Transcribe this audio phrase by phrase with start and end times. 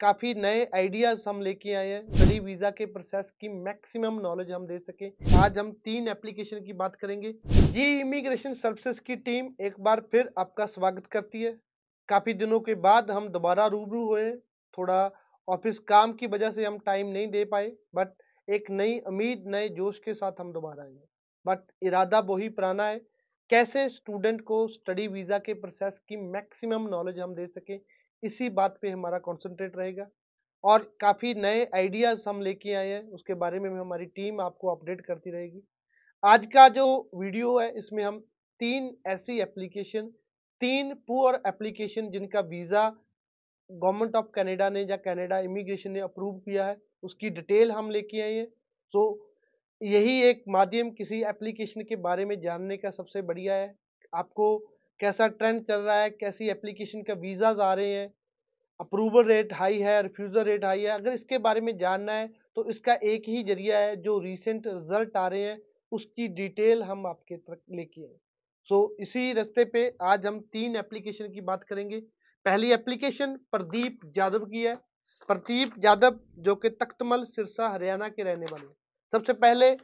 [0.00, 4.66] काफ़ी नए आइडियाज़ हम लेके आए हैं, स्टडी वीज़ा के प्रोसेस की मैक्सिमम नॉलेज हम
[4.66, 7.32] दे सके। आज हम तीन एप्लीकेशन की बात करेंगे।
[7.72, 11.52] जी इमिग्रेशन सर्विसेज़ की टीम एक बार फिर आपका स्वागत करती है।
[12.08, 14.30] काफ़ी दिनों के बाद हम दोबारा रूबरू हुए
[14.78, 15.00] थोड़ा
[15.48, 18.14] ऑफ़िस काम की वजह से हम टाइम नहीं दे पाए, बट
[18.48, 20.98] एक नई उम्मीद, नए जोश के साथ हम दोबारा आए
[21.46, 23.00] बट इरादा वही पुराना है,
[23.50, 27.76] कैसे स्टूडेंट को स्टडी वीज़ा के प्रोसेस की मैक्सिमम नॉलेज हम दे सके
[28.22, 30.06] इसी बात पे हमारा कॉन्सेंट्रेट रहेगा।
[30.64, 35.00] और काफ़ी नए आइडियाज़ हम लेके आए हैं, उसके बारे में हमारी टीम आपको अपडेट
[35.00, 35.62] करती रहेगी।
[36.22, 38.18] आज का जो वीडियो है, इसमें हम
[38.60, 40.10] तीन ऐसी एप्लीकेशन
[40.60, 42.88] तीन पुअर एप्लीकेशन जिनका वीज़ा
[43.70, 48.20] गवर्नमेंट ऑफ़ कनाडा ने या कनाडा इमिग्रेशन ने अप्रूव किया है, उसकी डिटेल हम लेके
[48.20, 48.46] आए हैं।
[48.94, 49.02] सो
[49.80, 53.74] यही एक माध्यम किसी एप्लीकेशन के बारे में जानने का सबसे बढ़िया है।
[54.12, 54.56] आपको
[55.00, 58.12] कैसा ट्रेंड चल रहा है, कैसी एप्लीकेशन का वीज़ाज आ रहे हैं
[58.80, 62.68] अप्रूवल रेट हाई है, रिफ्यूज़ल रेट हाई है, अगर इसके बारे में जानना है तो
[62.70, 65.58] इसका एक ही ज़रिया है जो रिसेंट रिज़ल्ट आ रहे हैं,
[65.92, 68.16] उसकी डिटेल हम आपके तक लेके आए।
[68.68, 72.00] सो इसी रास्ते पे आज हम तीन एप्लीकेशन की बात करेंगे।
[72.46, 74.74] पहली एप्लीकेशन प्रदीप यादव की है।
[75.28, 78.66] प्रदीप यादव जो कि तख्तमल सिरसा, हरियाणा के रहने वाले
[79.12, 79.74] सबसे पहले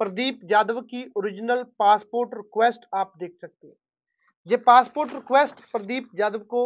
[0.00, 3.74] प्रदीप यादव की ओरिजिनल पासपोर्ट रिक्वेस्ट आप देख सकते हैं।
[4.46, 6.60] ये पासपोर्ट रिक्वेस्ट प्रदीप यादव को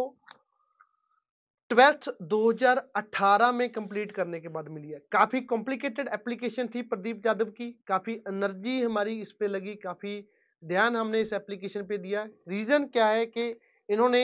[1.73, 7.45] ट्वेल्थ 2018 में कंप्लीट करने के बाद मिली है। काफ़ी कॉम्प्लिकेटेड एप्लीकेशन थी प्रदीप यादव
[7.51, 10.27] की। काफ़ी एनर्जी हमारी इस पर लगी, काफ़ी
[10.63, 13.47] ध्यान हमने इस एप्लीकेशन पे दिया। रीजन क्या है कि
[13.89, 14.21] इन्होंने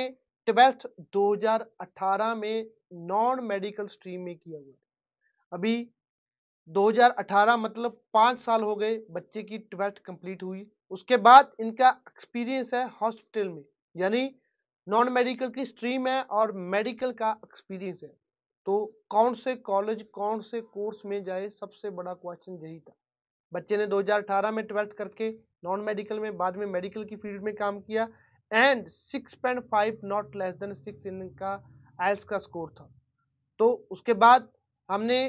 [0.47, 2.67] ट्वेल्थ 2018 में
[3.07, 4.73] नॉन मेडिकल स्ट्रीम में किया हुआ
[5.51, 5.75] अभी
[6.69, 12.73] 2018 मतलब पाँच साल हो गए बच्चे की ट्वेल्थ कंप्लीट हुई। उसके बाद इनका एक्सपीरियंस
[12.73, 13.63] है हॉस्पिटल में,
[13.95, 14.23] यानी
[14.89, 18.09] नॉन मेडिकल की स्ट्रीम है और मेडिकल का एक्सपीरियंस है।
[18.67, 22.95] तो कौन से कॉलेज कौन से कोर्स में जाए, सबसे बड़ा क्वेश्चन यही था।
[23.51, 25.29] बच्चे ने 2018 में ट्वेल्थ करके
[25.63, 28.07] नॉन मेडिकल में, बाद में मेडिकल की फ़ील्ड में काम किया
[28.51, 31.53] and 6.5 not less than six इनका
[32.01, 32.89] आइल्स का स्कोर था।
[33.59, 34.51] तो उसके बाद
[34.89, 35.19] हमने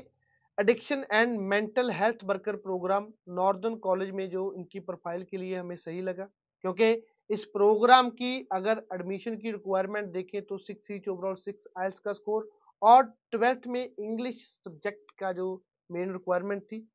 [0.58, 5.76] addiction and mental health worker program northern college में जो इनकी प्रोफ़ाइल के लिए हमें
[5.78, 6.28] सही लगा,
[6.64, 6.92] क्योंकि
[7.30, 12.12] इस प्रोग्राम की अगर एडमिशन की रिक्वायरमेंट देखें तो six each overall six IELTS का
[12.12, 12.48] स्कोर
[12.82, 13.02] और
[13.32, 15.46] ट्वेल्थ में इंग्लिश सब्जेक्ट का जो
[15.90, 16.86] मेन रिक्वायरमेंट थी।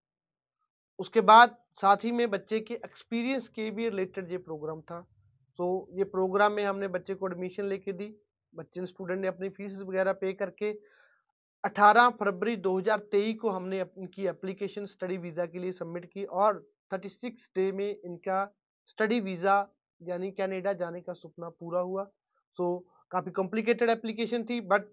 [1.00, 5.00] उसके बाद साथ ही में बच्चे के एक्सपीरियंस के भी रिलेटेड ये प्रोग्राम था।
[5.60, 8.14] तो ये प्रोग्राम में हमने बच्चे को एडमिशन लेके दी।
[8.54, 10.72] बच्चे ने स्टूडेंट ने अपनी फ़ीस वगैरह पे करके
[11.64, 16.64] 18 फरवरी 2023 को हमने इनकी एप्लीकेशन स्टडी वीज़ा के लिए सबमिट की और
[16.94, 18.44] 36 डे में इनका
[18.90, 19.62] स्टडी वीज़ा
[20.02, 24.86] यानी कनाडा जाने का सपना पूरा हुआ। सो so, काफ़ी कॉम्प्लिकेटेड एप्लीकेशन थी बट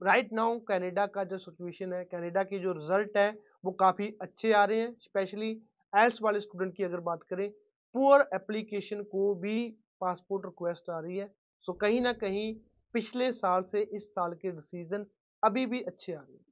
[0.00, 3.30] राइट नाउ कनाडा का जो सिचुएशन है कनाडा के जो रिज़ल्ट है
[3.64, 5.50] वो काफ़ी अच्छे आ रहे हैं स्पेशली
[5.92, 7.50] एल्स वाले स्टूडेंट की अगर बात करें
[7.94, 9.58] पुअर एप्लीकेशन को भी
[10.00, 11.26] पासपोर्ट रिक्वेस्ट आ रही है।
[11.64, 12.54] सो so, कहीं ना कहीं
[12.94, 15.06] पिछले साल से इस साल के डिसीज़न
[15.42, 16.44] अभी भी अच्छे आ रहे हैं।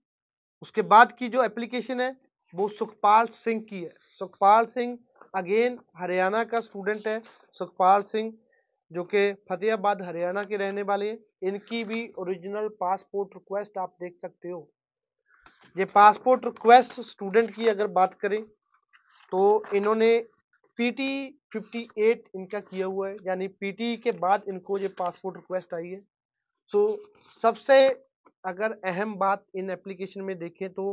[0.63, 2.17] उसके बाद की जो एप्लीकेशन है
[2.55, 4.99] वो सुखपाल सिंह की है। सुखपाल सिंह
[5.35, 7.21] अगेन हरियाणा का स्टूडेंट है
[7.57, 8.33] सुखपाल सिंह
[8.91, 14.17] जो कि फतेहाबाद हरियाणा के रहने वाले हैं। इनकी भी ओरिजिनल पासपोर्ट रिक्वेस्ट आप देख
[14.23, 14.69] सकते हो।
[15.77, 18.43] ये पासपोर्ट रिक्वेस्ट स्टूडेंट की अगर बात करें
[19.33, 19.43] तो
[19.75, 20.19] इन्होंने
[20.79, 21.13] पीटी
[21.57, 26.01] 58 इनका किया हुआ है। यानी पीटी के बाद इनको ये पासपोर्ट रिक्वेस्ट आई है।
[26.71, 26.81] सो
[27.43, 27.77] सबसे
[28.45, 30.93] अगर अहम बात इन एप्लीकेशन में देखें तो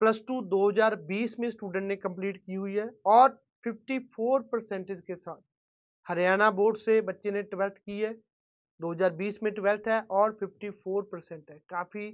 [0.00, 5.40] प्लस टू 2020 में स्टूडेंट ने कंप्लीट की हुई है। और 54 परसेंटेज के साथ।
[6.06, 8.14] हरियाणा बोर्ड से बच्चे ने ट्वेल्थ की है
[8.80, 12.08] 2020 में ट्वेल्थ है और 54 परसेंट है। काफ़ी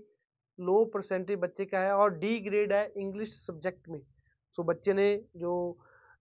[0.59, 4.01] लो परसेंटेज बच्चे का है और डी ग्रेड है इंग्लिश सब्जेक्ट में।
[4.59, 5.55] सो बच्चे ने जो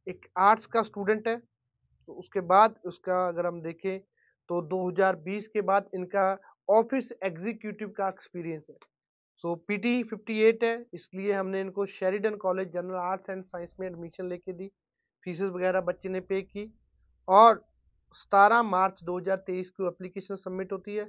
[0.08, 4.00] एक आर्ट्स का स्टूडेंट है तो उसके बाद उसका अगर हम देखें
[4.50, 6.26] तो 2020 के बाद इनका
[6.70, 8.76] ऑफ़िस एग्जीक्यूटिव का एक्सपीरियंस है।
[9.44, 13.76] So P T fifty eight है, इसलिए हमने इनको Sheridan college general arts and science
[13.80, 14.70] में एडमिशन लेके दी।
[15.26, 16.72] फीसेस वगैरह बच्चे ने पे की।
[17.28, 17.64] और
[18.16, 21.08] 17 मार्च 2023 को एप्लीकेशन सबमिट होती है।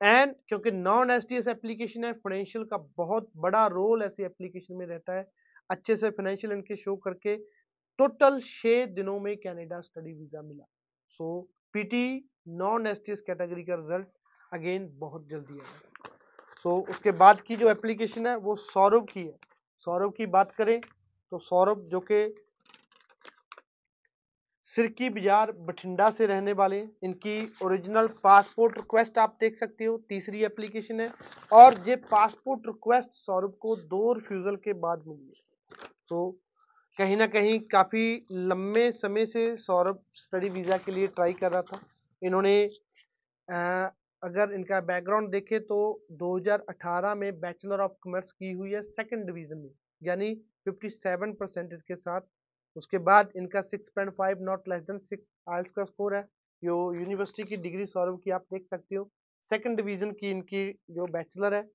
[0.00, 4.74] एंड क्योंकि non S T S application है फाइनेंशियल का बहुत बड़ा रोल ऐसी एप्लीकेशन
[4.74, 5.28] में रहता है।
[5.70, 7.36] अच्छे से फाइनेंशियल इनके शो करके
[7.98, 10.64] टोटल छः दिनों में कैनेडा स्टडी वीज़ा मिला।
[11.20, 11.40] So
[11.74, 14.06] PT non S T S category का रिज़ल्ट
[14.52, 16.10] अगेन बहुत जल्दी आएगा
[16.64, 19.36] सो so, उसके बाद की जो एप्लीकेशन है वो सौरभ की है।
[19.86, 22.24] सौरभ की बात करें तो सौरभ जो कि
[24.68, 30.42] सिरकी बाज़ार बठिंडा से रहने वाले इनकी ओरिजिनल पासपोर्ट रिक्वेस्ट आप देख सकते हो तीसरी
[30.44, 31.10] एप्लीकेशन है
[31.52, 36.30] और ये पासपोर्ट रिक्वेस्ट सौरभ को दो रिफ्यूज़ल के बाद मिली है। तो
[36.98, 41.62] कहीं ना कहीं काफ़ी लंबे समय से सौरभ स्टडी वीज़ा के लिए ट्राई कर रहा
[41.62, 41.80] था।
[42.22, 42.56] इन्होंने
[43.48, 43.88] आ,
[44.22, 45.78] अगर इनका बैकग्राउंड देखें तो
[46.22, 49.70] 2018 में बैचलर ऑफ़ कॉमर्स की हुई है सेकंड डिवीज़न में
[50.02, 50.34] यानी
[50.68, 52.20] 57 परसेंटेज के साथ
[52.76, 56.28] उसके बाद इनका 6.5 not less than six IELTS का स्कोर है।
[56.62, 59.10] जो यूनिवर्सिटी की डिग्री सौरभ की आप देख सकते हो।
[59.48, 61.68] सेकंड डिवीज़न की इनकी जो बैचलर है।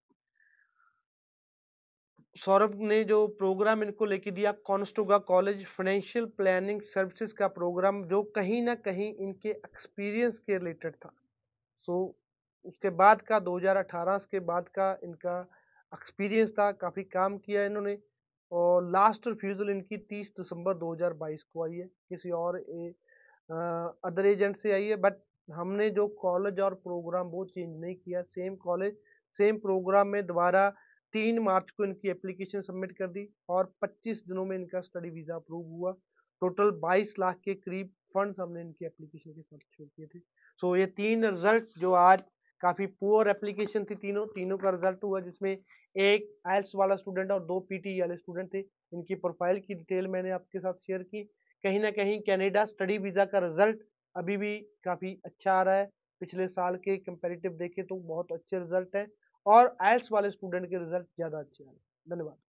[2.35, 8.23] सौरभ ने जो प्रोग्राम इनको लेके दिया Conestoga college financial planning services का प्रोग्राम जो
[8.23, 11.11] कहीं ना कहीं इनके एक्सपीरियंस के रिलेटेड था।
[11.83, 15.39] सो so, उसके बाद का 2018 के बाद का इनका
[15.93, 17.97] एक्सपीरियंस था काफ़ी काम किया इन्होंने।
[18.51, 22.93] और लास्ट रिफ्यूज़ल इनकी 30 दिसंबर 2022 को आई है। किसी और ए,
[23.49, 28.21] अदर एजेंट से आई है। बट हमने जो कॉलेज और प्रोग्राम वो चेंज नहीं किया।
[28.23, 28.97] सेम कॉलेज
[29.39, 30.69] सेम प्रोग्राम में दोबारा
[31.13, 35.35] तीन मार्च को इनकी एप्लीकेशन सबमिट कर दी और 25 दिनों में इनका स्टडी वीज़ा
[35.35, 35.91] अप्रूव हुआ।
[36.41, 40.19] टोटल 22 लाख के करीब फंड्स हमने इनकी एप्लीकेशन के साथ छोड़ दिए थे।
[40.61, 42.23] सो ये तीन रिज़ल्ट जो आज
[42.61, 45.57] काफ़ी पुअर एप्लीकेशन थी तीनों तीनों का रिज़ल्ट हुआ जिसमें
[45.95, 48.59] एक आयल्स वाला स्टूडेंट और दो पीटी वाले स्टूडेंट थे।
[48.93, 51.23] इनकी प्रोफ़ाइल की डिटेल मैंने आपके साथ शेयर की।
[51.63, 53.79] कहीं ना कहीं कैनेडा स्टडी वीज़ा का रिज़ल्ट
[54.15, 55.89] अभी भी काफ़ी अच्छा आ रहा है।
[56.21, 59.07] पिछले साल के कंपेरेटिव देखें तो बहुत अच्छे रिज़ल्ट है
[59.45, 62.48] और आइल्स वाले स्टूडेंट के रिज़ल्ट ज़्यादा अच्छे आ रहे हैं। धन्यवाद।